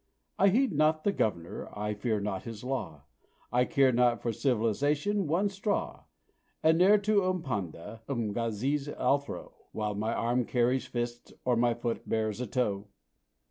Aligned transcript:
I 0.39 0.47
heed 0.47 0.71
not 0.73 1.03
the 1.03 1.11
Governor, 1.11 1.69
I 1.77 1.93
fear 1.93 2.19
not 2.19 2.41
his 2.41 2.63
law, 2.63 3.03
I 3.51 3.65
care 3.65 3.91
not 3.91 4.19
for 4.19 4.33
'civilisation'(?) 4.33 5.27
one 5.27 5.47
straw 5.47 6.05
And 6.63 6.79
ne'er 6.79 6.97
to 6.97 7.21
'Ompanda' 7.21 8.01
'Umgazis' 8.09 8.89
I'll 8.97 9.19
throw, 9.19 9.53
While 9.73 9.93
my 9.93 10.11
arm 10.11 10.45
carries 10.45 10.87
fist, 10.87 11.33
or 11.45 11.55
my 11.55 11.75
foot 11.75 12.09
bears 12.09 12.41
a 12.41 12.47
toe! 12.47 12.87